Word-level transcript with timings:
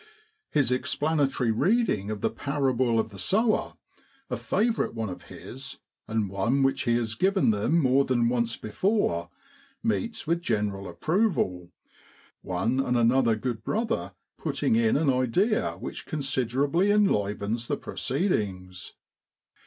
His 0.49 0.71
explanatory 0.71 1.51
reading 1.51 2.09
of 2.09 2.21
the 2.21 2.31
parable 2.31 2.99
of 2.99 3.11
the 3.11 3.19
sower, 3.19 3.75
a 4.31 4.35
favourite 4.35 4.95
one 4.95 5.09
of 5.09 5.25
his, 5.25 5.77
and 6.07 6.27
one 6.27 6.63
which 6.63 6.85
he 6.85 6.95
has 6.95 7.13
given 7.13 7.51
them 7.51 7.77
more 7.77 8.03
than 8.03 8.27
once 8.27 8.57
before, 8.57 9.29
meets 9.83 10.25
with 10.25 10.41
general 10.41 10.87
approval, 10.87 11.69
one 12.41 12.79
and 12.79 12.97
another 12.97 13.35
good 13.35 13.63
brother 13.63 14.13
putting 14.39 14.75
in 14.75 14.97
an 14.97 15.11
idea 15.11 15.73
which 15.73 16.07
considerably 16.07 16.89
enlivens 16.89 17.67
the 17.67 17.77
proceedings. 17.77 18.93